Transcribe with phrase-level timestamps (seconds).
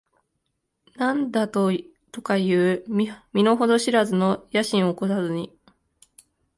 [0.95, 1.69] 何だと
[2.23, 3.11] かいう身
[3.43, 5.55] の程知らずな野心を起こさずに、